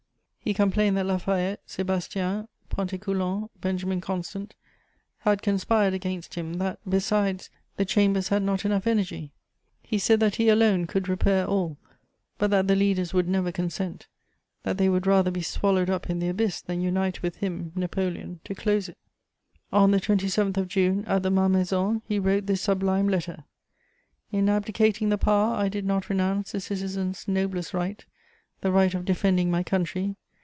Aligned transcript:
He 0.43 0.55
complained 0.55 0.97
that 0.97 1.05
La 1.05 1.17
Fayette, 1.19 1.65
Sébastian, 1.67 2.47
Pontécoulant, 2.69 3.49
Benjamin 3.61 4.01
Constant 4.01 4.53
had 5.19 5.41
conspired 5.43 5.93
against 5.93 6.33
him, 6.33 6.55
that, 6.55 6.77
besides, 6.85 7.49
the 7.77 7.85
Chambers 7.85 8.27
had 8.29 8.41
not 8.43 8.65
enough 8.65 8.85
energy. 8.87 9.31
He 9.83 9.97
said 9.99 10.19
that 10.19 10.35
he 10.35 10.49
alone 10.49 10.87
could 10.87 11.07
repair 11.07 11.45
all, 11.45 11.77
but 12.39 12.49
that 12.49 12.67
the 12.67 12.75
leaders 12.75 13.13
would 13.13 13.29
never 13.29 13.49
consent, 13.51 14.07
that 14.63 14.77
they 14.79 14.89
would 14.89 15.05
rather 15.07 15.29
be 15.31 15.43
swallowed 15.43 15.89
up 15.91 16.09
in 16.09 16.17
the 16.19 16.27
abyss 16.27 16.59
than 16.59 16.81
unite 16.81 17.21
with 17.21 17.37
him, 17.37 17.71
Napoleon, 17.75 18.39
to 18.43 18.53
close 18.55 18.89
it. 18.89 18.97
On 19.71 19.91
the 19.91 20.01
27th 20.01 20.57
of 20.57 20.67
June, 20.67 21.05
at 21.05 21.21
the 21.23 21.31
Malmaison, 21.31 22.01
he 22.07 22.17
wrote 22.19 22.47
this 22.47 22.61
sublime 22.63 23.07
letter: 23.07 23.45
"In 24.33 24.49
abdicating 24.49 25.09
the 25.09 25.17
power, 25.19 25.53
I 25.55 25.69
did 25.69 25.85
not 25.85 26.09
renounce 26.09 26.51
the 26.51 26.59
citizen's 26.59 27.25
noblest 27.27 27.73
right, 27.75 28.03
the 28.61 28.71
right 28.71 28.93
of 28.95 29.05
defending 29.05 29.49
my 29.51 29.61
country. 29.63 30.15